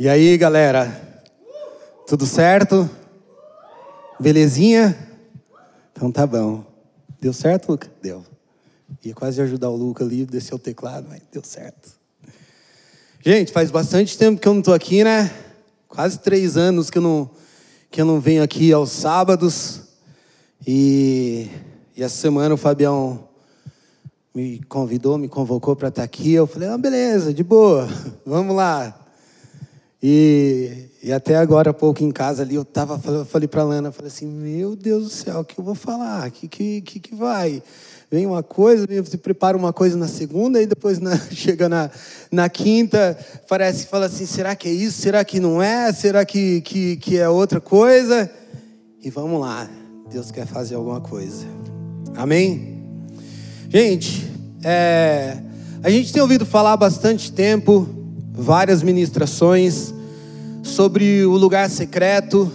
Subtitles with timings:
[0.00, 0.98] E aí, galera?
[2.06, 2.88] Tudo certo?
[4.18, 4.96] Belezinha?
[5.92, 6.64] Então tá bom.
[7.20, 7.86] Deu certo, Luca?
[8.00, 8.24] Deu.
[9.04, 11.90] Ia quase ajudar o Luca ali, descer o teclado, mas deu certo.
[13.22, 15.30] Gente, faz bastante tempo que eu não estou aqui, né?
[15.86, 17.30] Quase três anos que eu não,
[17.90, 19.82] que eu não venho aqui aos sábados.
[20.66, 21.46] E,
[21.94, 23.28] e essa semana o Fabião
[24.34, 26.32] me convidou, me convocou para estar aqui.
[26.32, 27.86] Eu falei, ah, beleza, de boa,
[28.24, 28.99] vamos lá.
[30.02, 33.64] E, e até agora, há pouco em casa ali, eu tava, eu falei para a
[33.64, 36.28] Lana, falei assim, meu Deus do céu, o que eu vou falar?
[36.28, 37.62] O que, que, que, que vai?
[38.10, 41.90] Vem uma coisa, você prepara uma coisa na segunda, e depois na, chega na,
[42.32, 45.02] na quinta, parece que fala assim, será que é isso?
[45.02, 45.92] Será que não é?
[45.92, 48.30] Será que, que, que é outra coisa?
[49.02, 49.68] E vamos lá,
[50.10, 51.46] Deus quer fazer alguma coisa.
[52.16, 52.82] Amém?
[53.68, 54.26] Gente,
[54.64, 55.36] é,
[55.82, 57.99] a gente tem ouvido falar há bastante tempo
[58.40, 59.92] várias ministrações
[60.62, 62.50] sobre o lugar secreto.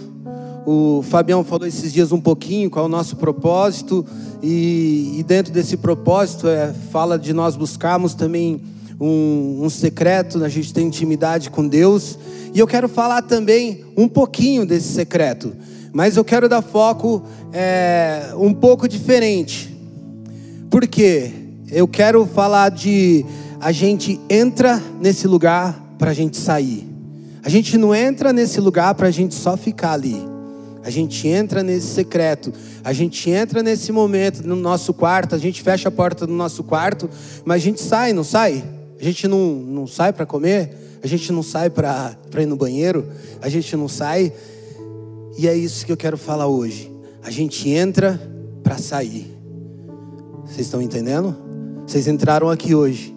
[0.66, 4.04] O Fabião falou esses dias um pouquinho qual é o nosso propósito,
[4.42, 8.60] e, e dentro desse propósito é, fala de nós buscarmos também
[9.00, 12.18] um, um secreto, a gente tem intimidade com Deus.
[12.52, 15.52] E eu quero falar também um pouquinho desse secreto,
[15.92, 19.72] mas eu quero dar foco é, um pouco diferente.
[20.68, 21.30] Por quê?
[21.70, 23.24] Eu quero falar de
[23.60, 26.86] a gente entra nesse lugar para a gente sair.
[27.42, 30.20] A gente não entra nesse lugar para a gente só ficar ali.
[30.82, 32.52] A gente entra nesse secreto,
[32.84, 36.62] a gente entra nesse momento no nosso quarto, a gente fecha a porta do nosso
[36.62, 37.10] quarto,
[37.44, 38.62] mas a gente sai, não sai?
[39.00, 43.04] A gente não, não sai para comer, a gente não sai para ir no banheiro,
[43.42, 44.32] a gente não sai.
[45.36, 46.88] E é isso que eu quero falar hoje.
[47.22, 48.20] A gente entra
[48.62, 49.36] para sair.
[50.44, 51.36] Vocês estão entendendo?
[51.86, 53.15] Vocês entraram aqui hoje,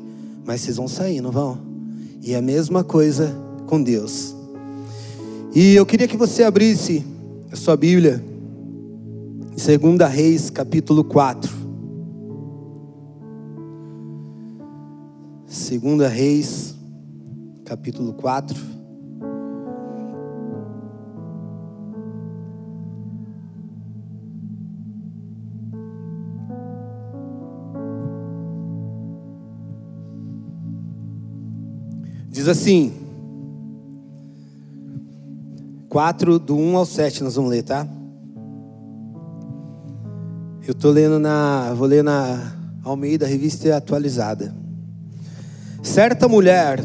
[0.50, 1.59] mas vocês vão sair, não vão?
[2.23, 4.36] E a mesma coisa com Deus.
[5.53, 7.05] E eu queria que você abrisse
[7.52, 8.25] a sua Bíblia,
[9.55, 11.52] 2 Reis, capítulo 4.
[15.45, 16.73] 2 Reis,
[17.64, 18.79] capítulo 4.
[32.39, 32.94] Diz assim,
[35.89, 37.86] 4, do 1 ao 7, nós vamos ler, tá?
[40.66, 41.73] Eu estou lendo na.
[41.73, 44.55] Vou ler na Almeida, revista atualizada.
[45.83, 46.82] Certa mulher,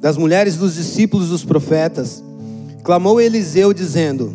[0.00, 2.20] das mulheres dos discípulos dos profetas,
[2.82, 4.34] clamou Eliseu, dizendo: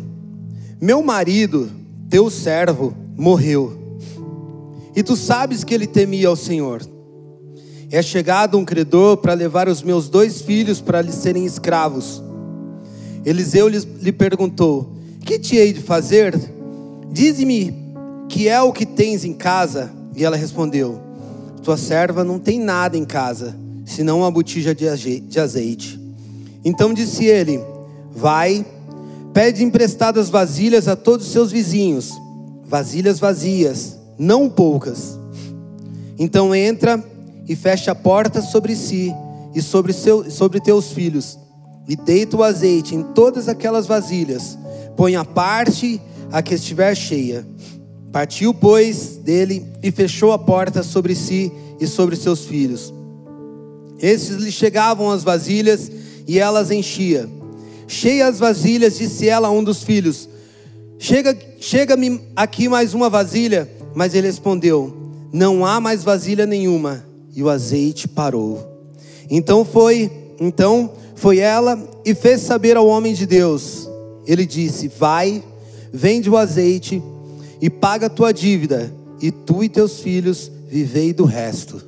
[0.80, 1.70] Meu marido,
[2.08, 4.00] teu servo, morreu.
[4.96, 6.95] E tu sabes que ele temia ao Senhor.
[7.90, 12.20] É chegado um credor para levar os meus dois filhos para lhe serem escravos.
[13.24, 14.92] Eliseu lhe perguntou:
[15.24, 16.34] Que te hei de fazer?
[17.12, 17.74] Dize-me
[18.28, 19.92] que é o que tens em casa.
[20.16, 21.00] E ela respondeu:
[21.62, 26.00] Tua serva não tem nada em casa, senão uma botija de azeite.
[26.64, 27.60] Então disse ele:
[28.10, 28.66] Vai,
[29.32, 32.12] pede emprestadas vasilhas a todos os seus vizinhos,
[32.64, 35.16] vasilhas vazias, não poucas.
[36.18, 37.04] Então entra
[37.48, 39.14] e fecha a porta sobre si
[39.54, 41.38] e sobre, seu, sobre teus filhos,
[41.88, 44.58] e deita o azeite em todas aquelas vasilhas,
[44.96, 47.46] põe a parte a que estiver cheia.
[48.12, 52.92] Partiu, pois, dele e fechou a porta sobre si e sobre seus filhos.
[54.00, 55.90] Esses lhe chegavam as vasilhas
[56.26, 57.28] e elas enchia.
[57.86, 60.28] Cheia as vasilhas, disse ela a um dos filhos:
[60.98, 63.70] Chega, chega-me aqui mais uma vasilha.
[63.94, 64.94] Mas ele respondeu:
[65.32, 67.04] Não há mais vasilha nenhuma
[67.36, 68.66] e o azeite parou.
[69.30, 70.10] Então foi,
[70.40, 73.86] então foi ela e fez saber ao homem de Deus.
[74.26, 75.44] Ele disse: Vai,
[75.92, 77.02] vende o azeite
[77.60, 81.82] e paga a tua dívida, e tu e teus filhos vivei do resto.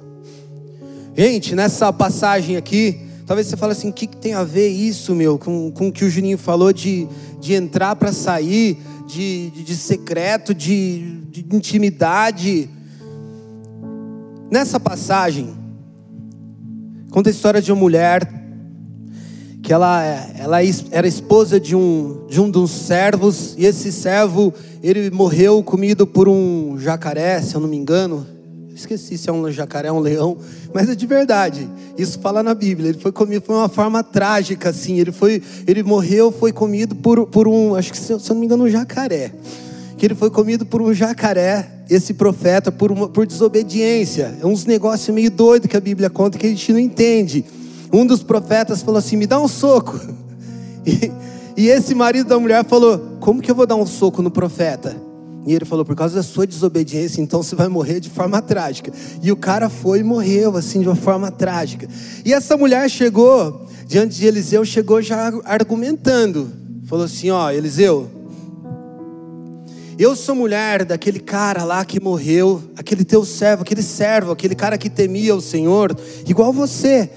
[1.16, 5.14] Gente, nessa passagem aqui, talvez você fale assim: o que, que tem a ver isso,
[5.14, 7.08] meu, com, com o que o Juninho falou de,
[7.40, 12.68] de entrar para sair, de, de, de secreto, de, de intimidade.
[14.50, 15.54] Nessa passagem,
[17.10, 18.26] conta a história de uma mulher
[19.62, 20.02] que ela,
[20.38, 20.58] ela
[20.90, 26.30] era esposa de um, de um dos servos, e esse servo, ele morreu comido por
[26.30, 28.26] um jacaré, se eu não me engano.
[28.74, 30.38] Esqueci se é um jacaré ou um leão,
[30.72, 31.68] mas é de verdade.
[31.98, 32.90] Isso fala na Bíblia.
[32.90, 34.98] Ele foi comido, foi uma forma trágica, assim.
[34.98, 38.46] Ele foi, ele morreu, foi comido por, por um, acho que se eu não me
[38.46, 39.32] engano, um jacaré.
[39.98, 44.38] Que ele foi comido por um jacaré esse profeta por, uma, por desobediência.
[44.40, 47.44] É uns negócios meio doido que a Bíblia conta que a gente não entende.
[47.92, 49.98] um dos profetas falou assim: Me dá um soco.
[50.86, 51.12] E,
[51.64, 54.96] e esse marido da mulher falou: Como que eu vou dar um soco no profeta?
[55.44, 58.90] E ele falou: Por causa da sua desobediência, então você vai morrer de forma trágica.
[59.22, 61.86] E o cara foi e morreu, assim, de uma forma trágica.
[62.24, 66.50] E essa mulher chegou diante de Eliseu, chegou já argumentando.
[66.84, 68.08] Falou assim: Ó, Eliseu,
[69.98, 74.78] eu sou mulher daquele cara lá que morreu, aquele teu servo, aquele servo, aquele cara
[74.78, 77.10] que temia o Senhor, igual você.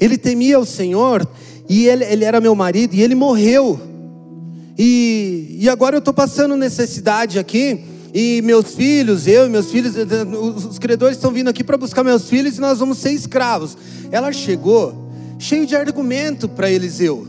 [0.00, 1.26] Ele temia o Senhor
[1.68, 3.80] e ele, ele era meu marido e ele morreu.
[4.78, 7.84] E, e agora eu estou passando necessidade aqui.
[8.14, 9.94] E meus filhos, eu e meus filhos,
[10.68, 13.76] os credores estão vindo aqui para buscar meus filhos e nós vamos ser escravos.
[14.10, 17.26] Ela chegou cheio de argumento para Eliseu.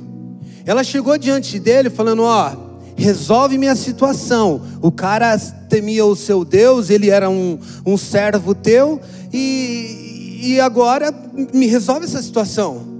[0.66, 4.62] Ela chegou diante dele falando: Ó, resolve minha situação.
[4.82, 5.38] O cara
[5.70, 9.02] temia o seu Deus, ele era um, um servo teu,
[9.32, 11.14] e, e agora
[11.54, 12.94] me resolve essa situação.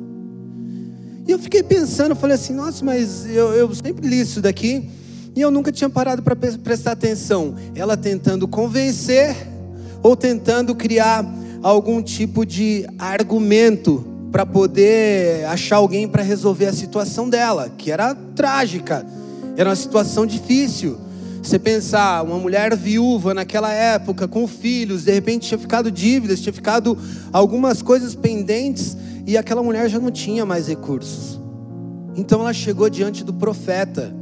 [1.26, 4.90] E eu fiquei pensando, falei assim, nossa, mas eu, eu sempre li isso daqui,
[5.36, 7.56] e eu nunca tinha parado para prestar atenção.
[7.76, 9.36] Ela tentando convencer,
[10.02, 11.26] ou tentando criar
[11.62, 18.14] algum tipo de argumento para poder achar alguém para resolver a situação dela, que era
[18.14, 19.06] trágica.
[19.56, 20.98] Era uma situação difícil.
[21.42, 26.54] Você pensar, uma mulher viúva naquela época, com filhos, de repente tinha ficado dívidas, tinha
[26.54, 26.98] ficado
[27.34, 28.96] algumas coisas pendentes,
[29.28, 31.40] e aquela mulher já não tinha mais recursos.
[32.16, 34.16] Então ela chegou diante do profeta,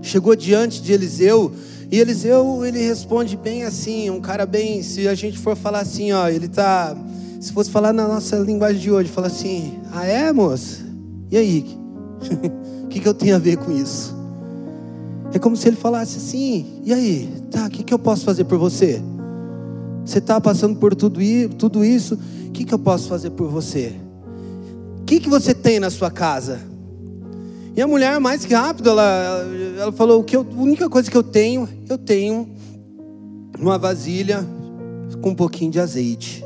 [0.00, 1.52] chegou diante de Eliseu,
[1.90, 6.12] e Eliseu ele responde bem assim, um cara bem, se a gente for falar assim,
[6.12, 6.96] ó, ele tá,
[7.38, 10.82] se fosse falar na nossa linguagem de hoje, fala assim: "Ah é, moça?
[11.30, 11.66] E aí?
[12.82, 14.16] O que, que eu tenho a ver com isso?"
[15.32, 18.44] É como se ele falasse assim: e aí, tá, o que, que eu posso fazer
[18.44, 19.02] por você?
[20.04, 21.20] Você está passando por tudo,
[21.58, 23.92] tudo isso, o que, que eu posso fazer por você?
[25.00, 26.60] O que, que você tem na sua casa?
[27.76, 29.44] E a mulher, mais rápido, ela,
[29.78, 32.48] ela falou: que eu, a única coisa que eu tenho, eu tenho
[33.58, 34.46] uma vasilha
[35.20, 36.44] com um pouquinho de azeite.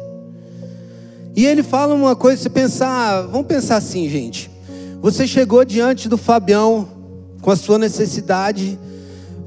[1.36, 4.50] E ele fala uma coisa, você pensar, vamos pensar assim, gente.
[5.00, 6.99] Você chegou diante do Fabião
[7.40, 8.78] com a sua necessidade.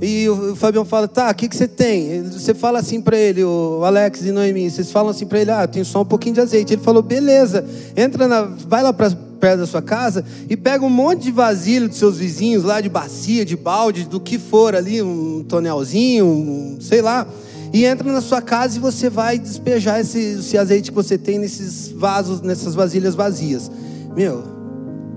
[0.02, 2.24] E o Fabião fala, tá, o que, que você tem?
[2.24, 5.66] Você fala assim para ele, o Alex e Noemi, vocês falam assim para ele, ah,
[5.66, 6.74] tem só um pouquinho de azeite.
[6.74, 9.12] Ele falou, beleza, entra na, vai lá para
[9.44, 12.88] perto da sua casa e pega um monte de vasilha dos seus vizinhos lá, de
[12.88, 17.28] bacia, de balde, do que for ali, um tonelzinho, um, sei lá,
[17.74, 21.40] e entra na sua casa e você vai despejar esse, esse azeite que você tem
[21.40, 23.70] nesses vasos, nessas vasilhas vazias.
[24.16, 24.44] Meu,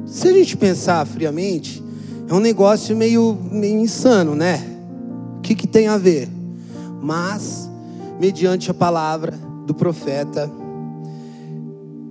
[0.07, 1.83] se a gente pensar friamente,
[2.29, 4.63] é um negócio meio, meio insano, né?
[5.39, 6.29] O que, que tem a ver?
[7.01, 7.71] Mas,
[8.19, 9.33] mediante a palavra
[9.65, 10.51] do profeta,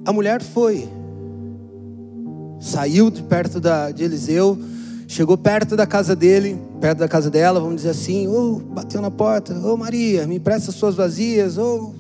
[0.06, 0.88] a mulher foi,
[2.62, 4.58] saiu de perto da, de Eliseu,
[5.06, 9.02] chegou perto da casa dele, perto da casa dela, vamos dizer assim, ou oh, bateu
[9.02, 11.94] na porta, ô oh, Maria, me empresta suas vazias, ou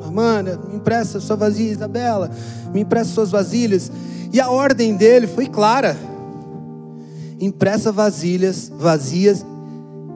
[0.00, 2.30] oh, Amanda, me empresta sua vazia, Isabela,
[2.72, 3.92] me empresta suas vasilhas.
[4.32, 5.96] E a ordem dele foi clara
[7.42, 9.44] impressa vasilhas vazias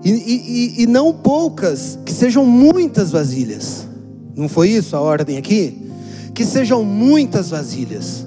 [0.05, 3.89] e, e, e, não poucas, que sejam muitas vasilhas.
[4.37, 5.91] Não foi isso a ordem aqui?
[6.33, 8.25] Que sejam muitas vasilhas.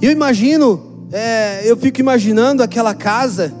[0.00, 3.52] Eu imagino, é, eu fico imaginando aquela casa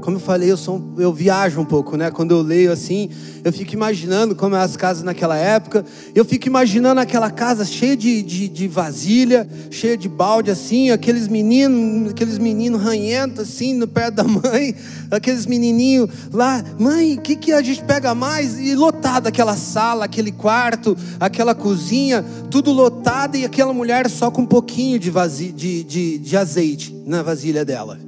[0.00, 2.10] como eu falei, eu, sou, eu viajo um pouco, né?
[2.10, 3.10] Quando eu leio assim,
[3.44, 5.84] eu fico imaginando como eram as casas naquela época.
[6.14, 11.28] Eu fico imaginando aquela casa cheia de, de, de vasilha, cheia de balde, assim, aqueles
[11.28, 14.74] meninos, aqueles meninos ranhentos, assim, no pé da mãe,
[15.10, 18.58] aqueles menininhos lá, mãe, o que, que a gente pega mais?
[18.58, 24.42] E lotado aquela sala, aquele quarto, aquela cozinha, tudo lotado e aquela mulher só com
[24.42, 28.07] um pouquinho de, vazio, de, de, de azeite na vasilha dela.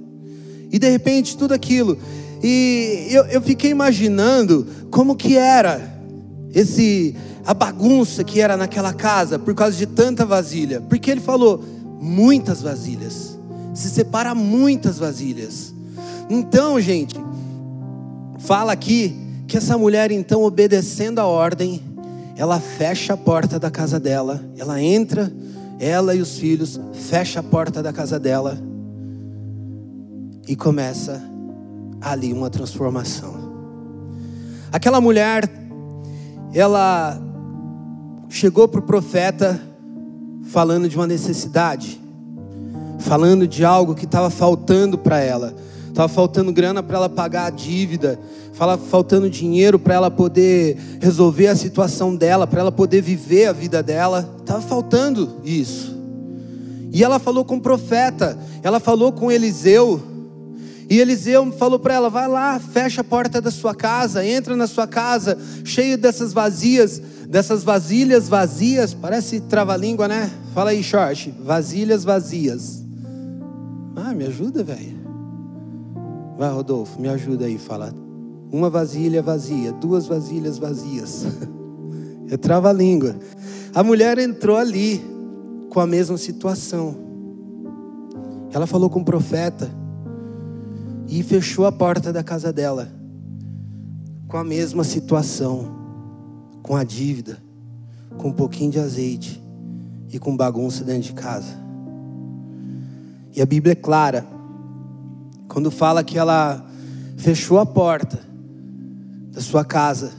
[0.70, 1.98] E de repente tudo aquilo.
[2.42, 5.98] E eu, eu fiquei imaginando como que era
[6.54, 10.80] esse a bagunça que era naquela casa por causa de tanta vasilha.
[10.80, 11.62] Porque ele falou
[12.00, 13.38] muitas vasilhas.
[13.74, 15.74] Se separa muitas vasilhas.
[16.28, 17.16] Então, gente,
[18.38, 21.82] fala aqui que essa mulher então obedecendo a ordem,
[22.36, 25.32] ela fecha a porta da casa dela, ela entra,
[25.78, 28.69] ela e os filhos fecha a porta da casa dela
[30.50, 31.22] e começa
[32.00, 33.36] ali uma transformação.
[34.72, 35.48] Aquela mulher,
[36.52, 37.16] ela
[38.28, 39.62] chegou para o profeta
[40.48, 42.00] falando de uma necessidade,
[42.98, 45.54] falando de algo que estava faltando para ela.
[45.86, 48.18] Estava faltando grana para ela pagar a dívida,
[48.88, 53.84] faltando dinheiro para ela poder resolver a situação dela, para ela poder viver a vida
[53.84, 54.28] dela.
[54.40, 55.96] Estava faltando isso.
[56.90, 60.09] E ela falou com o profeta, ela falou com Eliseu.
[60.90, 64.66] E Eliseu falou para ela: vai lá, fecha a porta da sua casa, entra na
[64.66, 68.92] sua casa, cheio dessas vazias, dessas vasilhas vazias.
[68.92, 70.28] Parece trava-língua, né?
[70.52, 71.32] Fala aí, short.
[71.44, 72.82] Vasilhas vazias.
[73.94, 74.98] Ah, me ajuda, velho.
[76.36, 77.94] Vai, Rodolfo, me ajuda aí, fala.
[78.50, 81.24] Uma vasilha vazia, duas vasilhas vazias.
[82.32, 83.16] É trava-língua.
[83.74, 85.04] A mulher entrou ali
[85.68, 86.94] com a mesma situação.
[88.52, 89.68] Ela falou com o profeta
[91.10, 92.88] e fechou a porta da casa dela
[94.28, 95.68] com a mesma situação,
[96.62, 97.42] com a dívida,
[98.16, 99.42] com um pouquinho de azeite
[100.08, 101.58] e com bagunça dentro de casa.
[103.34, 104.24] E a Bíblia é clara
[105.48, 106.64] quando fala que ela
[107.16, 108.20] fechou a porta
[109.32, 110.12] da sua casa,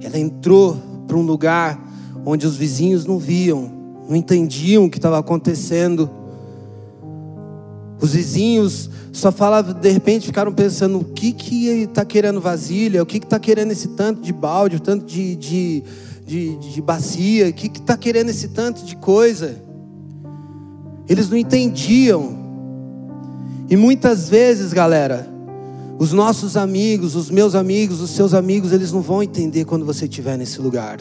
[0.00, 0.76] ela entrou
[1.06, 1.78] para um lugar
[2.24, 3.70] onde os vizinhos não viam,
[4.08, 6.10] não entendiam o que estava acontecendo.
[8.00, 13.02] Os vizinhos só falavam, de repente ficaram pensando: o que que está querendo vasilha?
[13.02, 15.82] O que está querendo esse tanto de balde, tanto de, de,
[16.26, 17.48] de, de bacia?
[17.48, 19.62] O que está querendo esse tanto de coisa?
[21.08, 22.38] Eles não entendiam.
[23.68, 25.28] E muitas vezes, galera,
[25.98, 30.06] os nossos amigos, os meus amigos, os seus amigos, eles não vão entender quando você
[30.06, 30.98] estiver nesse lugar.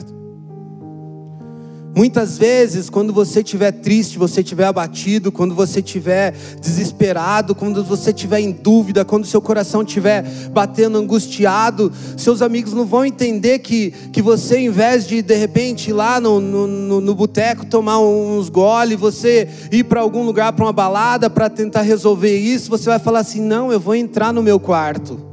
[1.99, 8.11] Muitas vezes, quando você estiver triste, você estiver abatido, quando você estiver desesperado, quando você
[8.11, 13.91] estiver em dúvida, quando seu coração estiver batendo angustiado, seus amigos não vão entender que,
[14.13, 17.99] que você, em vez de de repente ir lá no, no, no, no boteco tomar
[17.99, 22.89] uns gole, você ir para algum lugar, para uma balada, para tentar resolver isso, você
[22.89, 25.28] vai falar assim: não, eu vou entrar no meu quarto.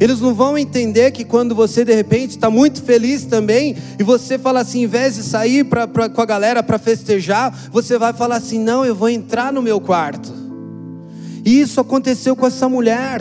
[0.00, 4.38] Eles não vão entender que quando você de repente está muito feliz também, e você
[4.38, 8.12] fala assim, em vez de sair pra, pra com a galera para festejar, você vai
[8.12, 10.32] falar assim: não, eu vou entrar no meu quarto.
[11.44, 13.20] E isso aconteceu com essa mulher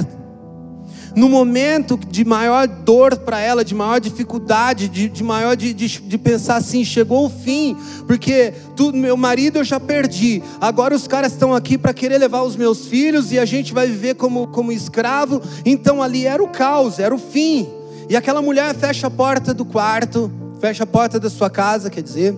[1.16, 6.00] no momento de maior dor para ela, de maior dificuldade, de, de maior de, de,
[6.00, 7.78] de, pensar assim, chegou o fim,
[8.08, 12.42] porque tudo, meu marido eu já perdi, agora os caras estão aqui para querer levar
[12.44, 16.48] os meus filhos e a gente vai viver como, como escravo, então ali era o
[16.48, 17.68] caos, era o fim.
[18.10, 22.02] E aquela mulher fecha a porta do quarto, fecha a porta da sua casa, quer
[22.02, 22.36] dizer,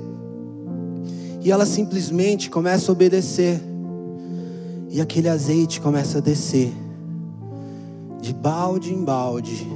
[1.42, 3.60] e ela simplesmente começa a obedecer,
[4.90, 6.85] e aquele azeite começa a descer
[8.26, 9.68] de balde em balde,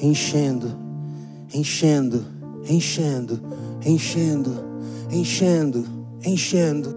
[0.00, 0.68] enchendo,
[1.52, 2.24] enchendo,
[2.68, 3.40] enchendo,
[3.84, 4.64] enchendo,
[5.10, 5.84] enchendo,
[6.24, 6.96] enchendo.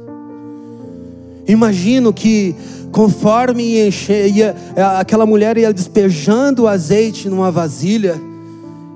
[1.48, 2.56] Imagino que
[2.92, 4.56] conforme enchia,
[5.00, 8.22] aquela mulher ia despejando o azeite numa vasilha,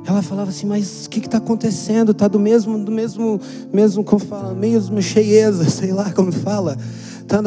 [0.06, 2.12] ela falava assim, mas o que está acontecendo?
[2.12, 3.42] Está do mesmo, do mesmo,
[3.74, 6.78] mesmo como fala, meio cheieza, sei lá como fala.
[7.20, 7.42] Está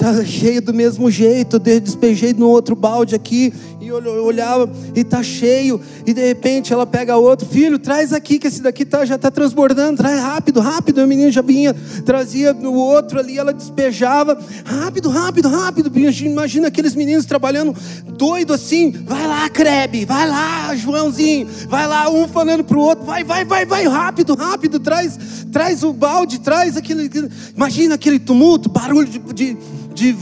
[0.00, 1.60] tá cheio do mesmo jeito.
[1.62, 5.78] Eu despejei no outro balde aqui e olhava e tá cheio.
[6.06, 9.30] E de repente ela pega outro, filho, traz aqui que esse daqui tá, já está
[9.30, 11.02] transbordando, traz rápido, rápido.
[11.02, 11.74] O menino já vinha,
[12.06, 15.92] trazia o outro ali, ela despejava, rápido, rápido, rápido.
[15.94, 17.76] Imagina aqueles meninos trabalhando
[18.16, 23.22] doido assim, vai lá, Crebe, vai lá, Joãozinho, vai lá, um falando pro outro, vai,
[23.22, 25.18] vai, vai, vai, rápido, rápido, traz,
[25.52, 27.10] traz o balde, traz aquele,
[27.54, 29.56] imagina aquele tumulto, barulho de, de,
[30.00, 30.16] de,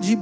[0.00, 0.18] de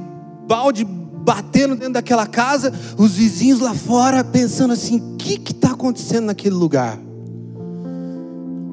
[0.46, 6.26] balde batendo dentro daquela casa, os vizinhos lá fora pensando assim: o que está acontecendo
[6.26, 6.98] naquele lugar?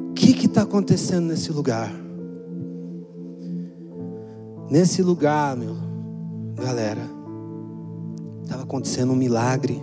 [0.10, 1.92] O que está acontecendo nesse lugar?
[4.70, 5.76] Nesse lugar, meu,
[6.56, 7.02] galera,
[8.44, 9.82] estava acontecendo um milagre.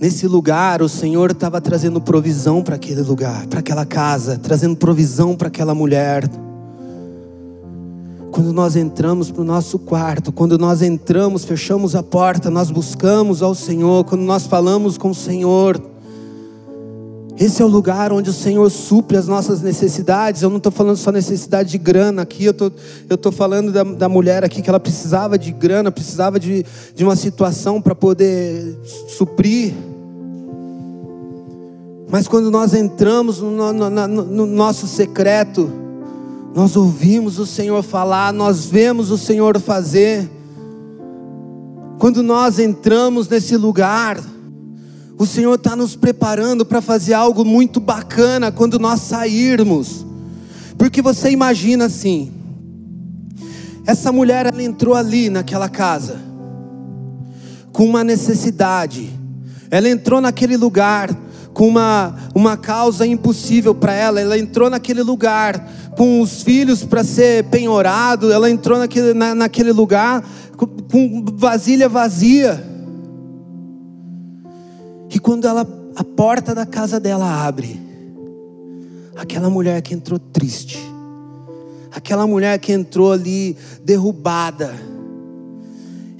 [0.00, 5.36] Nesse lugar, o Senhor estava trazendo provisão para aquele lugar, para aquela casa, trazendo provisão
[5.36, 6.28] para aquela mulher.
[8.38, 13.42] Quando nós entramos para o nosso quarto, quando nós entramos, fechamos a porta, nós buscamos
[13.42, 15.82] ao Senhor, quando nós falamos com o Senhor,
[17.36, 20.40] esse é o lugar onde o Senhor supre as nossas necessidades.
[20.40, 22.70] Eu não estou falando só necessidade de grana aqui, eu tô,
[23.10, 26.64] estou falando da, da, mulher aqui que ela precisava de grana, precisava de,
[26.94, 28.78] de uma situação para poder
[29.08, 29.74] suprir.
[32.08, 35.87] Mas quando nós entramos no, no, no, no nosso secreto,
[36.54, 40.28] nós ouvimos o Senhor falar, nós vemos o Senhor fazer.
[41.98, 44.18] Quando nós entramos nesse lugar,
[45.18, 50.06] o Senhor está nos preparando para fazer algo muito bacana quando nós sairmos.
[50.76, 52.32] Porque você imagina assim:
[53.86, 56.20] essa mulher ela entrou ali naquela casa
[57.72, 59.10] com uma necessidade,
[59.70, 61.10] ela entrou naquele lugar
[61.58, 67.02] com uma, uma causa impossível para ela, ela entrou naquele lugar com os filhos para
[67.02, 70.24] ser penhorado, ela entrou naquele, na, naquele lugar
[70.56, 72.64] com, com vasilha vazia.
[75.12, 77.82] E quando ela, a porta da casa dela abre,
[79.16, 80.78] aquela mulher que entrou triste,
[81.90, 84.76] aquela mulher que entrou ali derrubada,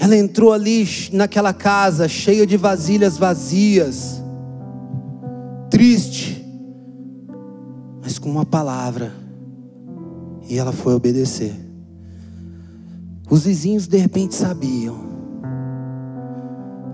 [0.01, 4.21] ela entrou ali naquela casa cheia de vasilhas vazias,
[5.71, 6.45] triste,
[8.03, 9.13] mas com uma palavra,
[10.49, 11.55] e ela foi obedecer.
[13.31, 15.07] Os vizinhos de repente sabiam.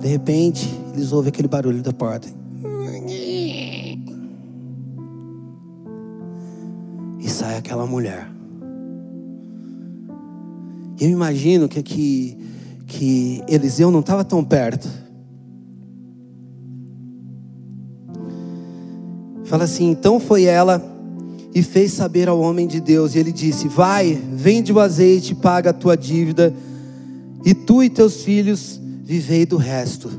[0.01, 2.29] De repente, eles ouvem aquele barulho da porta.
[7.21, 8.29] E sai aquela mulher.
[11.01, 12.39] Eu imagino que, que,
[12.87, 14.89] que Eliseu não estava tão perto.
[19.55, 20.85] Fala assim: então foi ela
[21.55, 23.15] e fez saber ao homem de Deus.
[23.15, 26.53] E ele disse: Vai, vende o azeite, paga a tua dívida,
[27.45, 30.11] e tu e teus filhos vivei do resto.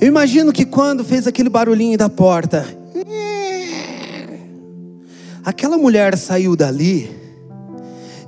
[0.00, 2.64] Eu imagino que quando fez aquele barulhinho da porta,
[5.44, 7.10] aquela mulher saiu dali.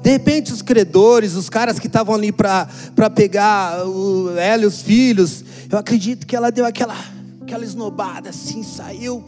[0.02, 2.66] De repente, os credores, os caras que estavam ali para
[3.14, 6.97] pegar o, ela e os filhos, eu acredito que ela deu aquela,
[7.40, 9.25] aquela esnobada assim, saiu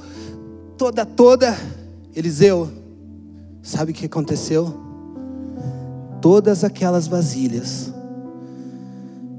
[0.82, 1.56] toda, toda.
[2.12, 2.68] Eliseu,
[3.62, 4.74] sabe o que aconteceu?
[6.20, 7.92] Todas aquelas vasilhas,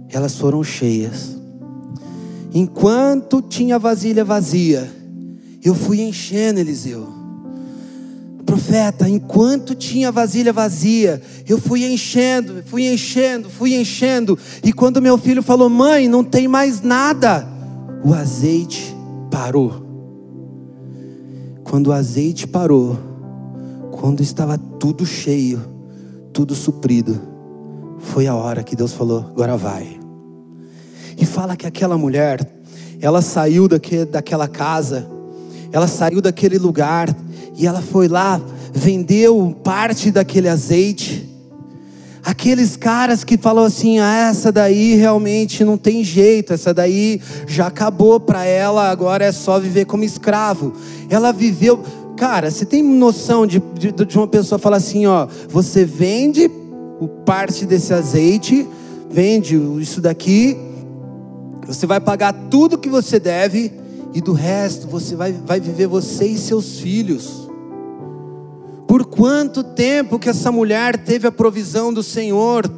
[0.10, 1.38] elas foram cheias.
[2.54, 4.90] Enquanto tinha vasilha vazia,
[5.62, 7.10] eu fui enchendo, Eliseu.
[8.46, 14.40] Profeta, enquanto tinha vasilha vazia, eu fui enchendo, fui enchendo, fui enchendo.
[14.64, 17.46] E quando meu filho falou, mãe, não tem mais nada,
[18.02, 18.96] o azeite
[19.30, 19.83] parou.
[21.74, 22.96] Quando o azeite parou,
[23.94, 25.60] quando estava tudo cheio,
[26.32, 27.20] tudo suprido,
[27.98, 30.00] foi a hora que Deus falou: agora vai.
[31.18, 32.48] E fala que aquela mulher,
[33.02, 35.10] ela saiu daquele, daquela casa,
[35.72, 37.10] ela saiu daquele lugar
[37.58, 38.40] e ela foi lá,
[38.72, 41.28] vendeu parte daquele azeite.
[42.24, 47.68] Aqueles caras que falam assim: ah, essa daí realmente não tem jeito, essa daí já
[47.68, 50.74] acabou para ela, agora é só viver como escravo.
[51.10, 51.84] Ela viveu,
[52.16, 56.50] cara, você tem noção de, de, de uma pessoa falar assim: ó, você vende
[57.26, 58.66] parte desse azeite,
[59.10, 60.58] vende isso daqui,
[61.68, 63.72] você vai pagar tudo que você deve
[64.14, 67.43] e do resto você vai, vai viver você e seus filhos.
[68.94, 72.72] Por quanto tempo que essa mulher teve a provisão do Senhor?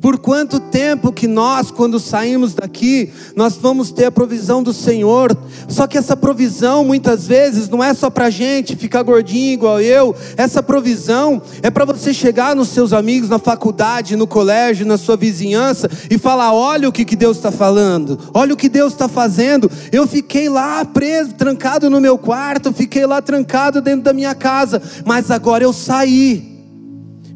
[0.00, 5.38] Por quanto tempo que nós, quando saímos daqui, nós vamos ter a provisão do Senhor?
[5.68, 10.16] Só que essa provisão, muitas vezes, não é só para gente ficar gordinho igual eu.
[10.34, 15.14] Essa provisão é para você chegar nos seus amigos na faculdade, no colégio, na sua
[15.14, 19.08] vizinhança e falar: olha o que, que Deus está falando, olha o que Deus está
[19.08, 19.70] fazendo.
[19.92, 24.80] Eu fiquei lá preso, trancado no meu quarto, fiquei lá trancado dentro da minha casa,
[25.04, 26.56] mas agora eu saí.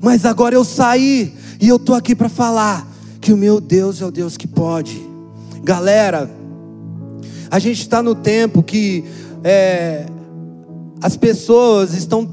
[0.01, 2.89] Mas agora eu saí e eu estou aqui para falar
[3.21, 5.07] que o meu Deus é o Deus que pode.
[5.63, 6.29] Galera,
[7.53, 9.05] a gente está no tempo que
[9.45, 10.07] é,
[11.03, 12.25] as pessoas estão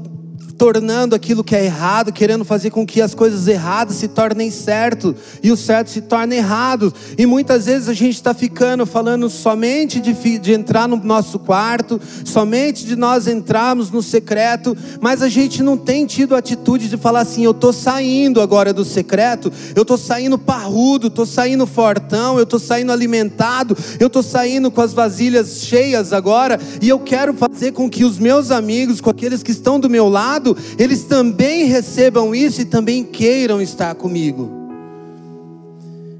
[0.60, 5.16] tornando aquilo que é errado, querendo fazer com que as coisas erradas se tornem certo
[5.42, 6.92] e o certo se torne errado.
[7.16, 11.98] E muitas vezes a gente está ficando falando somente de, de entrar no nosso quarto,
[12.26, 16.98] somente de nós entrarmos no secreto, mas a gente não tem tido a atitude de
[16.98, 22.36] falar assim: eu estou saindo agora do secreto, eu estou saindo parrudo, estou saindo fortão,
[22.36, 27.32] eu estou saindo alimentado, eu estou saindo com as vasilhas cheias agora, e eu quero
[27.32, 31.64] fazer com que os meus amigos, com aqueles que estão do meu lado, eles também
[31.64, 34.50] recebam isso e também queiram estar comigo.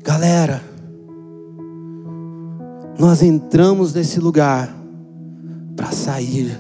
[0.03, 0.63] Galera,
[2.99, 4.75] nós entramos nesse lugar
[5.77, 6.59] para sair.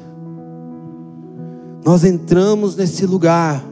[1.84, 3.64] Nós entramos nesse lugar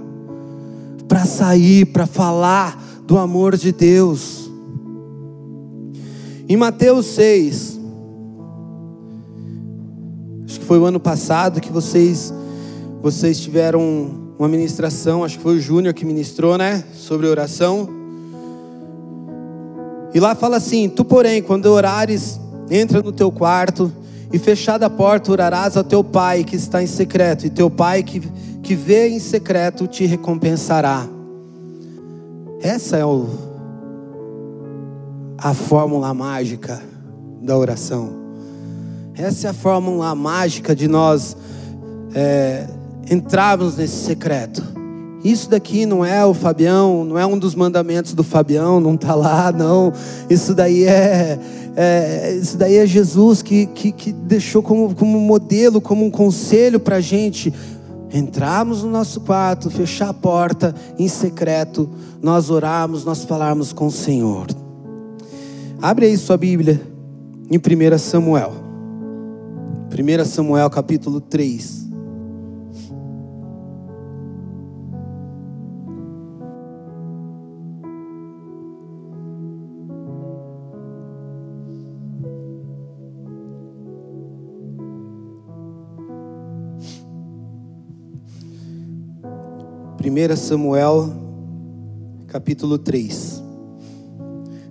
[1.06, 4.50] para sair, para falar do amor de Deus.
[6.46, 7.80] Em Mateus 6,
[10.44, 12.32] acho que foi o ano passado que vocês
[13.00, 16.82] vocês tiveram uma ministração, acho que foi o Júnior que ministrou, né?
[16.94, 17.88] Sobre oração.
[20.12, 23.92] E lá fala assim: Tu, porém, quando orares, entra no teu quarto
[24.32, 28.02] e fechada a porta, orarás ao teu pai que está em secreto, e teu pai
[28.02, 28.20] que,
[28.62, 31.06] que vê em secreto te recompensará.
[32.60, 33.28] Essa é o,
[35.38, 36.82] a fórmula mágica
[37.40, 38.10] da oração.
[39.14, 41.36] Essa é a fórmula mágica de nós
[42.14, 42.66] é,
[43.10, 44.62] entrarmos nesse secreto
[45.24, 49.14] Isso daqui não é o Fabião, não é um dos mandamentos do Fabião, não está
[49.14, 49.92] lá, não.
[50.30, 51.38] Isso daí é,
[51.76, 56.78] é, isso daí é Jesus que, que, que deixou como, como modelo, como um conselho
[56.78, 57.52] para a gente.
[58.12, 61.90] Entrarmos no nosso quarto, fechar a porta em secreto,
[62.22, 64.46] nós orarmos, nós falarmos com o Senhor.
[65.80, 66.80] Abre aí sua Bíblia
[67.50, 68.52] em 1 Samuel.
[69.92, 71.77] 1 Samuel capítulo 3.
[90.18, 91.12] Primeira Samuel
[92.26, 93.40] capítulo 3.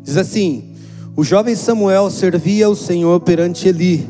[0.03, 0.75] Diz assim:
[1.15, 4.05] O jovem Samuel servia o Senhor perante Eli.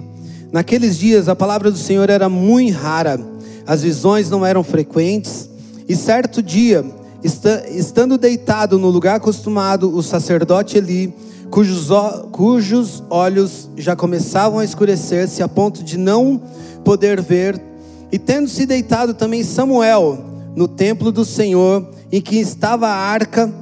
[0.51, 3.19] Naqueles dias a palavra do Senhor era muito rara,
[3.67, 5.47] as visões não eram frequentes,
[5.87, 6.83] e certo dia,
[7.23, 11.13] estando deitado no lugar acostumado, o sacerdote Eli,
[12.31, 16.41] cujos, olhos já começavam a escurecer-se a ponto de não
[16.83, 17.61] poder ver,
[18.11, 23.53] e tendo-se deitado também Samuel no templo do Senhor, em que estava a arca,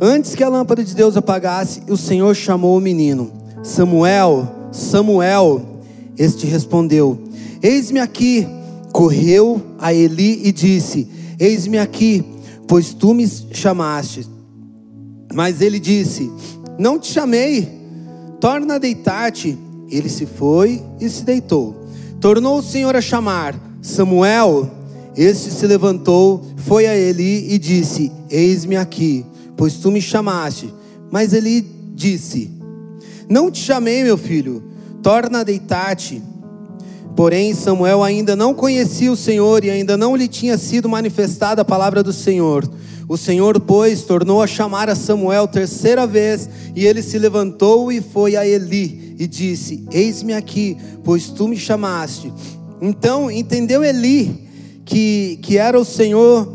[0.00, 3.30] antes que a lâmpada de Deus apagasse, o Senhor chamou o menino:
[3.62, 5.62] Samuel, Samuel.
[6.18, 7.16] Este respondeu:
[7.62, 8.46] Eis-me aqui.
[8.92, 11.06] Correu a Eli e disse:
[11.38, 12.24] Eis-me aqui,
[12.66, 14.26] pois tu me chamaste.
[15.32, 16.28] Mas ele disse:
[16.76, 17.68] Não te chamei,
[18.40, 19.56] torna a deitar-te.
[19.88, 21.76] Ele se foi e se deitou.
[22.20, 24.79] Tornou o Senhor a chamar: Samuel.
[25.16, 29.24] Este se levantou, foi a Eli e disse: Eis-me aqui,
[29.56, 30.72] pois tu me chamaste.
[31.10, 32.50] Mas Eli disse:
[33.28, 34.70] Não te chamei, meu filho
[35.02, 36.22] torna a deitar-te.
[37.16, 41.64] Porém, Samuel ainda não conhecia o Senhor e ainda não lhe tinha sido manifestada a
[41.64, 42.68] palavra do Senhor.
[43.08, 48.00] O Senhor, pois, tornou a chamar a Samuel terceira vez, e ele se levantou e
[48.00, 52.32] foi a Eli e disse: Eis-me aqui, pois tu me chamaste.
[52.80, 54.48] Então entendeu Eli
[54.90, 56.48] que, que era o Senhor,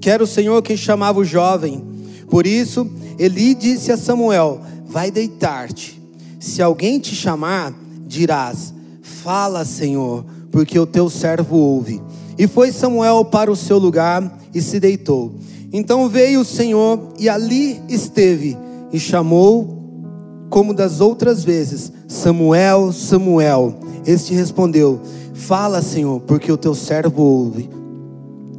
[0.00, 1.84] que era o Senhor quem chamava o jovem.
[2.30, 6.00] Por isso, Eli disse a Samuel: Vai deitar-te
[6.40, 7.74] se alguém te chamar,
[8.06, 12.00] dirás: Fala, Senhor, porque o teu servo ouve.
[12.38, 15.34] E foi Samuel para o seu lugar e se deitou.
[15.70, 18.56] Então veio o Senhor e ali esteve
[18.90, 23.74] e chamou, como das outras vezes: Samuel, Samuel.
[24.06, 25.02] Este respondeu:
[25.34, 27.68] Fala, Senhor, porque o teu servo ouve.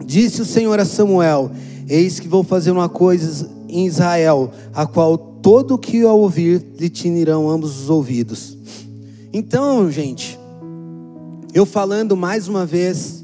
[0.06, 1.52] Disse o Senhor a Samuel:
[1.88, 6.90] Eis que vou fazer uma coisa em Israel, a qual todo que ao ouvir lhe
[6.90, 8.58] tinirão ambos os ouvidos.
[9.32, 10.40] Então, gente,
[11.54, 13.24] eu falando mais uma vez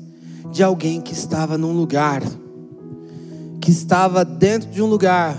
[0.52, 2.24] de alguém que estava num lugar,
[3.62, 5.38] que estava dentro de um lugar.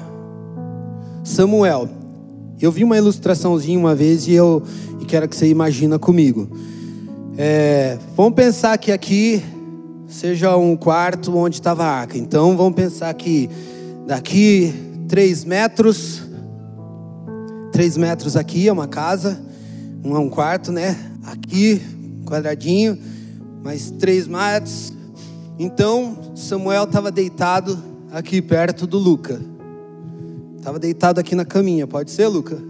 [1.25, 1.89] Samuel,
[2.61, 4.63] eu vi uma ilustraçãozinha uma vez e eu
[5.01, 6.49] e quero que você imagina comigo.
[7.43, 9.43] É, vamos pensar que aqui
[10.07, 12.19] seja um quarto onde estava a arca.
[12.19, 13.49] Então vamos pensar que
[14.07, 14.75] daqui
[15.09, 16.23] três metros
[17.73, 19.41] três metros aqui é uma casa,
[20.05, 20.95] um é um quarto, né?
[21.25, 21.81] Aqui,
[22.27, 22.99] quadradinho,
[23.65, 24.93] mais três metros.
[25.59, 29.41] Então, Samuel estava deitado aqui perto do Luca.
[30.59, 32.70] Estava deitado aqui na caminha, pode ser, Luca?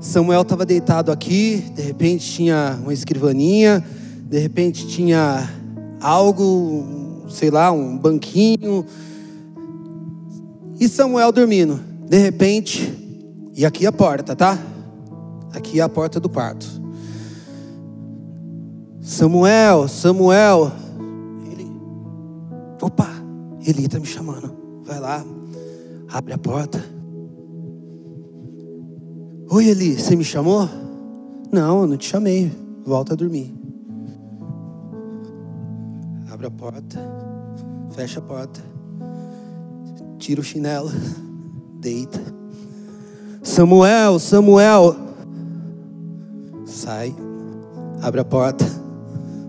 [0.00, 3.84] Samuel estava deitado aqui, de repente tinha uma escrivaninha,
[4.24, 5.46] de repente tinha
[6.00, 8.86] algo, sei lá, um banquinho.
[10.80, 11.78] E Samuel dormindo.
[12.08, 14.58] De repente, e aqui a porta, tá?
[15.52, 16.66] Aqui é a porta do quarto.
[19.02, 20.72] Samuel, Samuel.
[21.52, 21.70] Ele,
[22.80, 23.10] opa,
[23.66, 24.56] Eli está me chamando.
[24.82, 25.22] Vai lá,
[26.10, 26.99] abre a porta.
[29.52, 30.68] Oi, Eli, você me chamou?
[31.50, 32.52] Não, eu não te chamei.
[32.86, 33.52] Volta a dormir.
[36.30, 36.96] Abre a porta,
[37.90, 38.60] fecha a porta,
[40.18, 40.88] tira o chinelo,
[41.80, 42.20] deita.
[43.42, 44.94] Samuel, Samuel.
[46.64, 47.12] Sai,
[48.00, 48.64] abre a porta,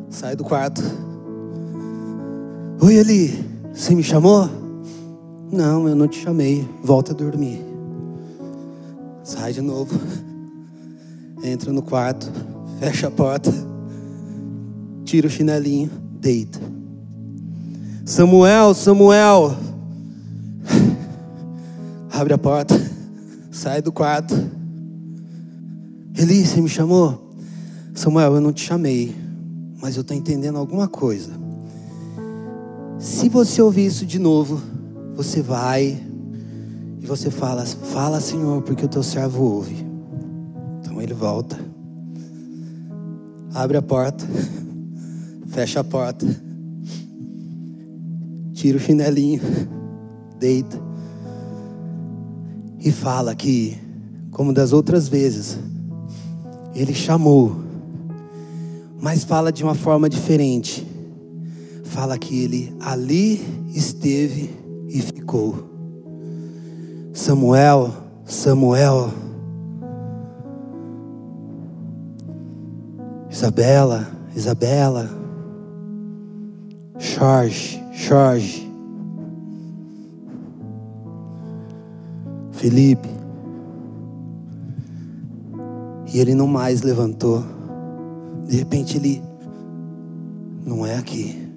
[0.09, 0.81] sai do quarto.
[2.81, 4.49] Oi, Eli, você me chamou?
[5.51, 6.67] Não, eu não te chamei.
[6.81, 7.70] Volta a dormir.
[9.23, 9.99] Sai de novo.
[11.43, 12.31] Entra no quarto,
[12.79, 13.51] fecha a porta,
[15.03, 16.59] tira o chinelinho, deita.
[18.05, 19.55] Samuel, Samuel.
[22.13, 22.91] Abre a porta
[23.51, 24.33] sai do quarto.
[26.17, 27.35] Eli, você me chamou?
[27.93, 29.15] Samuel, eu não te chamei,
[29.79, 31.31] mas eu estou entendendo alguma coisa.
[32.97, 34.61] Se você ouvir isso de novo,
[35.15, 36.01] você vai
[37.01, 39.85] e você fala: Fala, Senhor, porque o teu servo ouve.
[40.79, 41.59] Então ele volta,
[43.53, 44.25] abre a porta,
[45.47, 46.25] fecha a porta,
[48.53, 49.41] tira o chinelinho,
[50.39, 50.91] deita
[52.83, 53.77] e fala que,
[54.31, 55.59] como das outras vezes,
[56.73, 57.55] ele chamou,
[58.99, 60.85] mas fala de uma forma diferente.
[61.83, 63.39] Fala que ele ali
[63.73, 64.49] esteve
[64.89, 65.70] e ficou.
[67.13, 67.91] Samuel,
[68.25, 69.11] Samuel,
[73.29, 75.09] Isabela, Isabela,
[76.97, 78.71] Jorge, Jorge,
[82.51, 83.09] Felipe.
[86.13, 87.43] E ele não mais levantou.
[88.47, 89.21] De repente ele
[90.65, 91.49] não é aqui.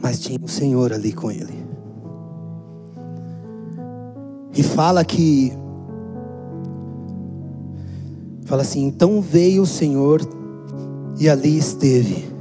[0.00, 1.61] Mas tinha o um Senhor ali com ele.
[4.54, 5.52] E fala que
[8.44, 10.20] fala assim, então veio o Senhor
[11.18, 12.32] e ali esteve.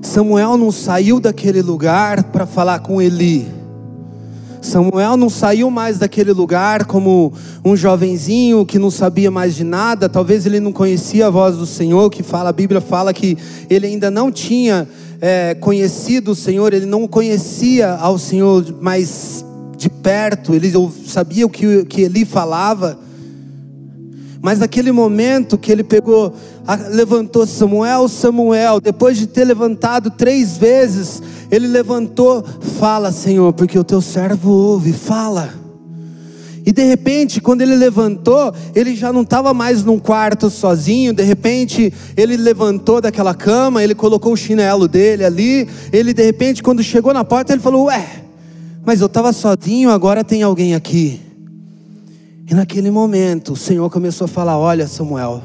[0.00, 3.46] Samuel não saiu daquele lugar para falar com Eli.
[4.62, 7.32] Samuel não saiu mais daquele lugar como
[7.62, 11.66] um jovenzinho que não sabia mais de nada, talvez ele não conhecia a voz do
[11.66, 13.36] Senhor, que fala, a Bíblia fala que
[13.68, 14.88] ele ainda não tinha
[15.20, 19.33] é, conhecido o Senhor, ele não conhecia ao Senhor mais
[19.84, 20.72] de perto, ele
[21.06, 22.98] sabia o que, que Eli falava,
[24.40, 26.34] mas naquele momento que ele pegou,
[26.90, 32.42] levantou Samuel, Samuel, depois de ter levantado três vezes, ele levantou,
[32.78, 35.52] fala, Senhor, porque o teu servo ouve, fala.
[36.64, 41.12] E de repente, quando ele levantou, ele já não estava mais num quarto sozinho.
[41.12, 45.68] De repente, ele levantou daquela cama, ele colocou o chinelo dele ali.
[45.92, 48.23] Ele, de repente, quando chegou na porta, ele falou: Ué,
[48.84, 51.20] mas eu estava sozinho, agora tem alguém aqui.
[52.48, 55.42] E naquele momento o Senhor começou a falar: Olha, Samuel,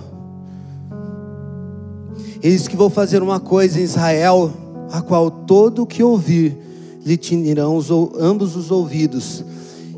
[2.44, 4.52] eis que vou fazer uma coisa em Israel,
[4.92, 6.58] a qual todo o que ouvir
[7.06, 9.44] lhe tinirão os, ambos os ouvidos.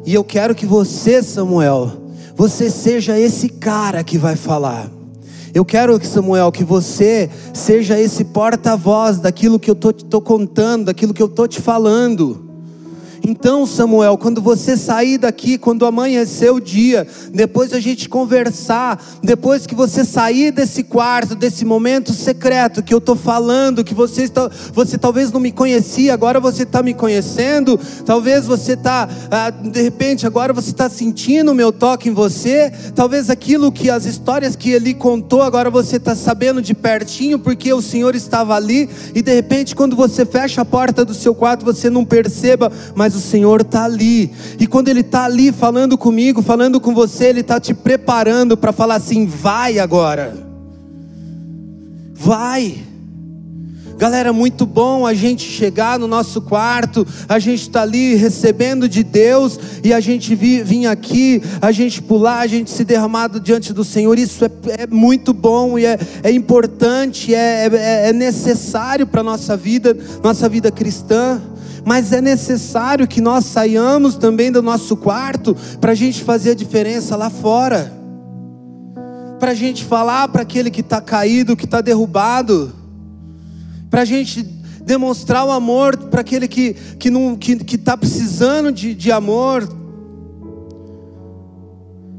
[0.05, 1.91] E eu quero que você, Samuel,
[2.35, 4.89] você seja esse cara que vai falar.
[5.53, 11.21] Eu quero, Samuel, que você seja esse porta-voz daquilo que eu estou contando, daquilo que
[11.21, 12.50] eu estou te falando.
[13.23, 19.67] Então, Samuel, quando você sair daqui, quando amanhecer o dia, depois a gente conversar, depois
[19.67, 24.49] que você sair desse quarto, desse momento secreto que eu estou falando, que você, está,
[24.73, 29.81] você talvez não me conhecia, agora você está me conhecendo, talvez você está, ah, de
[29.81, 34.55] repente, agora você está sentindo o meu toque em você, talvez aquilo que as histórias
[34.55, 39.21] que ele contou, agora você está sabendo de pertinho, porque o Senhor estava ali, e
[39.21, 43.15] de repente, quando você fecha a porta do seu quarto, você não perceba, mas mas
[43.15, 44.31] o Senhor está ali.
[44.57, 48.71] E quando Ele está ali falando comigo, falando com você, Ele está te preparando para
[48.71, 50.33] falar assim: vai agora,
[52.13, 52.85] vai.
[53.97, 59.03] Galera, muito bom a gente chegar no nosso quarto, a gente está ali recebendo de
[59.03, 63.83] Deus e a gente vir aqui, a gente pular, a gente se derramado diante do
[63.83, 64.17] Senhor.
[64.17, 69.23] Isso é, é muito bom e é, é importante, é, é, é necessário para a
[69.23, 71.39] nossa vida, nossa vida cristã
[71.85, 76.55] mas é necessário que nós saiamos também do nosso quarto para a gente fazer a
[76.55, 77.91] diferença lá fora,
[79.39, 82.71] para a gente falar para aquele que está caído, que está derrubado,
[83.89, 84.43] para a gente
[84.85, 89.11] demonstrar o amor para aquele que está que não, que, que tá precisando de, de
[89.11, 89.67] amor,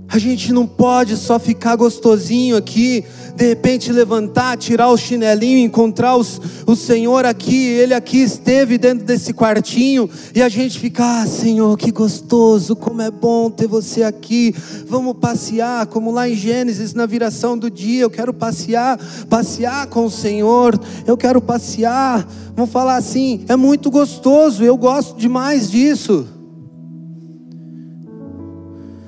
[0.08, 6.16] a gente não pode só ficar gostosinho aqui, de repente levantar, tirar o chinelinho, encontrar
[6.16, 11.26] os, o Senhor aqui, Ele aqui esteve dentro desse quartinho, e a gente ficar, ah,
[11.26, 14.54] Senhor, que gostoso, como é bom ter você aqui.
[14.86, 20.06] Vamos passear, como lá em Gênesis, na viração do dia, eu quero passear, passear com
[20.06, 22.26] o Senhor, eu quero passear.
[22.54, 26.26] Vamos falar assim, é muito gostoso, eu gosto demais disso.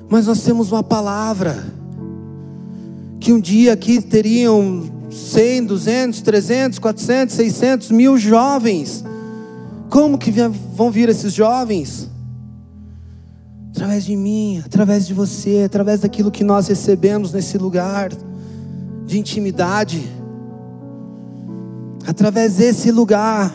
[0.09, 1.63] Mas nós temos uma palavra
[3.25, 9.03] que um dia aqui teriam 100, 200, 300, 400, 600 mil jovens.
[9.89, 12.07] Como que vão vir esses jovens?
[13.71, 18.11] Através de mim, através de você, através daquilo que nós recebemos nesse lugar
[19.07, 20.07] de intimidade.
[22.05, 23.51] Através desse lugar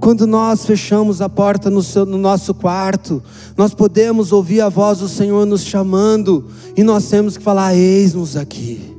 [0.00, 3.22] quando nós fechamos a porta no, seu, no, nosso quarto,
[3.54, 8.34] nós podemos ouvir a voz do Senhor nos chamando, e nós temos que falar: Eis-nos
[8.34, 8.96] aqui.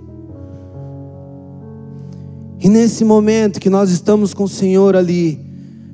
[2.60, 5.40] E nesse momento que nós estamos com o Senhor ali,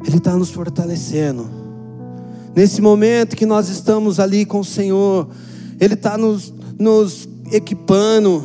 [0.06, 1.50] Ele está nos fortalecendo.
[2.54, 5.30] Nesse momento que nós estamos ali com o Senhor,
[5.80, 8.44] Ele está nos, nos equipando,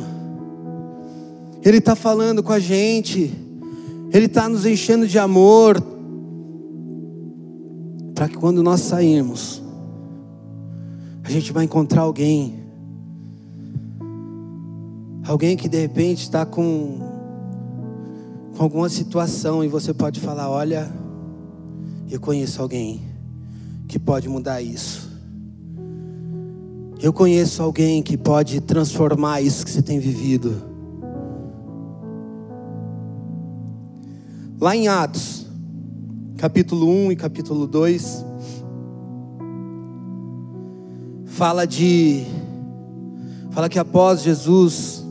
[1.61, 3.33] Ele está falando com a gente,
[4.13, 5.92] Ele está nos enchendo de amor,
[8.23, 9.61] para que quando nós sairmos,
[11.25, 12.57] a gente vai encontrar alguém,
[15.27, 17.01] alguém que de repente está com,
[18.55, 20.89] com alguma situação e você pode falar: Olha,
[22.09, 23.01] eu conheço alguém
[23.89, 25.11] que pode mudar isso.
[27.01, 30.63] Eu conheço alguém que pode transformar isso que você tem vivido.
[34.61, 35.45] Lá em Atos,
[36.37, 38.25] capítulo 1 e capítulo 2,
[41.25, 42.25] fala de
[43.51, 45.05] fala que após Jesus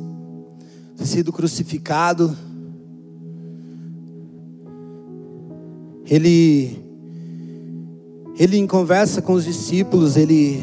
[0.97, 2.37] ter sido crucificado,
[6.07, 6.79] ele
[8.39, 10.63] ele em conversa com os discípulos, ele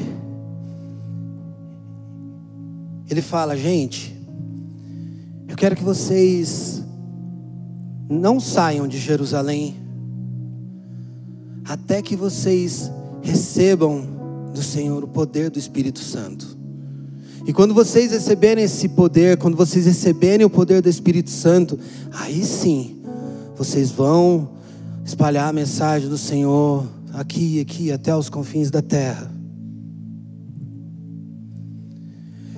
[3.10, 4.16] ele fala, gente,
[5.48, 6.84] eu quero que vocês
[8.08, 9.89] não saiam de Jerusalém
[11.70, 14.04] até que vocês recebam
[14.56, 16.58] do Senhor, o poder do Espírito Santo.
[17.46, 21.78] E quando vocês receberem esse poder, quando vocês receberem o poder do Espírito Santo,
[22.12, 23.00] aí sim,
[23.56, 24.50] vocês vão
[25.06, 29.32] espalhar a mensagem do Senhor aqui e aqui até os confins da terra.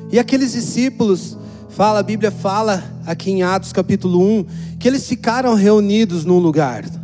[0.10, 4.46] E aqueles discípulos, fala, a Bíblia fala aqui em Atos capítulo 1,
[4.80, 7.01] que eles ficaram reunidos num lugar.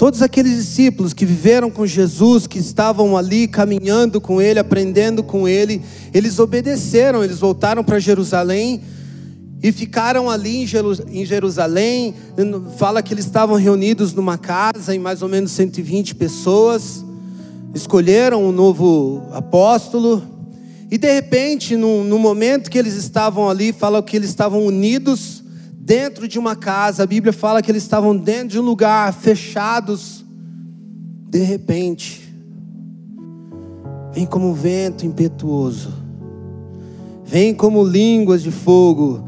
[0.00, 5.46] Todos aqueles discípulos que viveram com Jesus, que estavam ali caminhando com Ele, aprendendo com
[5.46, 5.82] Ele,
[6.14, 8.80] eles obedeceram, eles voltaram para Jerusalém
[9.62, 12.14] e ficaram ali em Jerusalém.
[12.78, 17.04] Fala que eles estavam reunidos numa casa em mais ou menos 120 pessoas,
[17.74, 20.22] escolheram um novo apóstolo,
[20.90, 25.39] e de repente, no, no momento que eles estavam ali, fala que eles estavam unidos
[25.82, 30.24] dentro de uma casa, a Bíblia fala que eles estavam dentro de um lugar, fechados.
[31.28, 32.20] De repente,
[34.12, 35.92] vem como um vento impetuoso,
[37.24, 39.24] vem como línguas de fogo,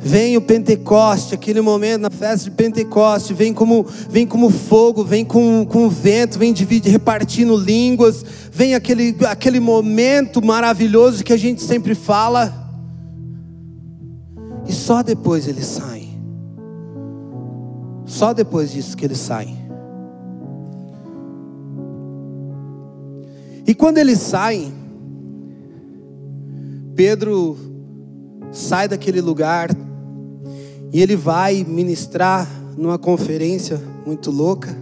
[0.00, 5.24] vem o Pentecoste, aquele momento na festa de Pentecoste, vem como, vem como fogo, vem
[5.24, 11.62] com, com vento, vem dividir, repartindo línguas, vem aquele, aquele momento maravilhoso que a gente
[11.62, 12.61] sempre fala,
[14.72, 16.18] e só depois eles saem.
[18.06, 19.54] Só depois disso que eles saem.
[23.66, 24.72] E quando eles saem,
[26.96, 27.54] Pedro
[28.50, 29.68] sai daquele lugar
[30.90, 34.74] e ele vai ministrar numa conferência muito louca.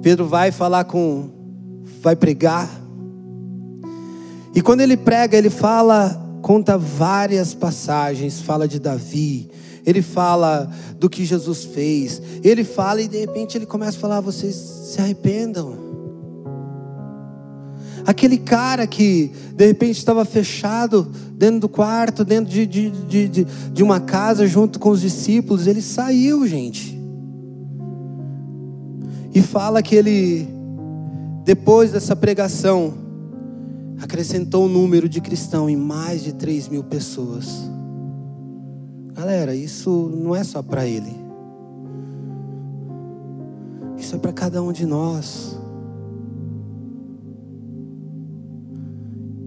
[0.00, 1.28] Pedro vai falar com,
[2.00, 2.66] vai pregar.
[4.54, 9.48] E quando ele prega, ele fala, conta várias passagens, fala de Davi,
[9.86, 14.20] ele fala do que Jesus fez, ele fala e de repente ele começa a falar:
[14.20, 15.80] vocês se arrependam.
[18.04, 23.82] Aquele cara que de repente estava fechado dentro do quarto, dentro de, de, de, de,
[23.82, 27.00] uma casa junto com os discípulos, ele saiu, gente.
[29.32, 30.48] E fala que ele,
[31.44, 33.01] depois dessa pregação,
[34.02, 37.70] acrescentou o número de cristãos em mais de 3 mil pessoas.
[39.14, 41.12] Galera, isso não é só para ele.
[43.96, 45.56] Isso é para cada um de nós.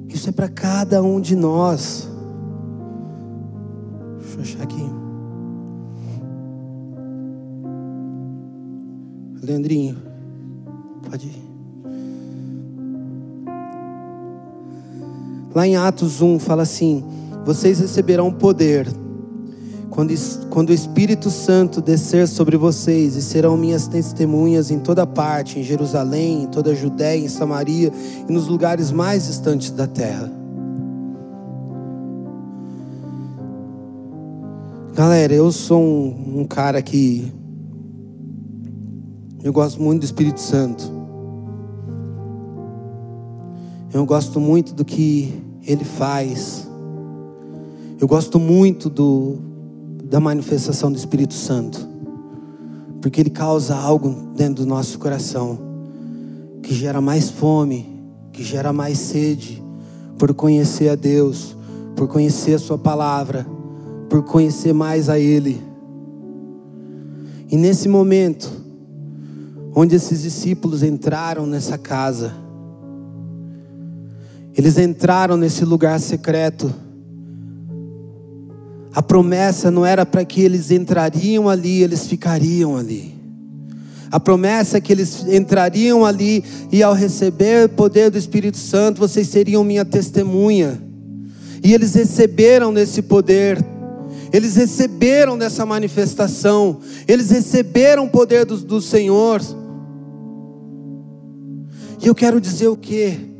[0.07, 2.09] Isso é para cada um de nós.
[4.19, 4.85] Deixa eu achar aqui.
[9.41, 9.97] Leandrinho,
[11.09, 11.44] pode ir.
[15.55, 17.01] Lá em Atos 1 fala assim:
[17.45, 18.85] Vocês receberão poder
[19.89, 20.13] quando,
[20.49, 25.63] quando o Espírito Santo descer sobre vocês, e serão minhas testemunhas em toda parte, em
[25.63, 27.89] Jerusalém, em toda a Judéia, em Samaria
[28.27, 30.29] e nos lugares mais distantes da terra.
[34.93, 37.31] Galera, eu sou um, um cara que.
[39.41, 40.91] Eu gosto muito do Espírito Santo.
[43.93, 46.67] Eu gosto muito do que ele faz.
[47.99, 49.37] Eu gosto muito do,
[50.03, 51.87] da manifestação do Espírito Santo,
[53.01, 55.57] porque ele causa algo dentro do nosso coração
[56.61, 57.87] que gera mais fome,
[58.31, 59.63] que gera mais sede
[60.17, 61.55] por conhecer a Deus,
[61.95, 63.45] por conhecer a Sua palavra,
[64.09, 65.61] por conhecer mais a Ele.
[67.49, 68.51] E nesse momento,
[69.73, 72.33] onde esses discípulos entraram nessa casa,
[74.57, 76.73] eles entraram nesse lugar secreto.
[78.93, 83.13] A promessa não era para que eles entrariam ali, eles ficariam ali.
[84.09, 86.41] A promessa é que eles entrariam ali
[86.71, 90.81] e ao receber o poder do Espírito Santo, vocês seriam minha testemunha.
[91.61, 93.57] E eles receberam nesse poder.
[94.31, 96.79] Eles receberam dessa manifestação.
[97.05, 99.41] Eles receberam o poder do, do Senhor.
[102.01, 103.34] E eu quero dizer o quê?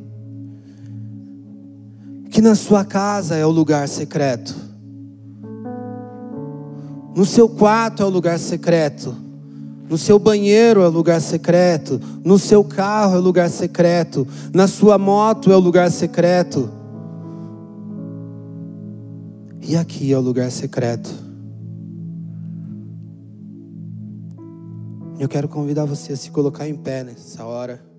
[2.36, 4.54] Que na sua casa é o lugar secreto.
[7.16, 9.16] No seu quarto é o lugar secreto.
[9.90, 11.98] No seu banheiro é o lugar secreto.
[12.26, 14.28] No seu carro é o lugar secreto.
[14.54, 16.70] Na sua moto é o lugar secreto.
[19.62, 21.10] E aqui é o lugar secreto.
[25.18, 27.95] Eu quero convidar você a se colocar em pé nessa hora.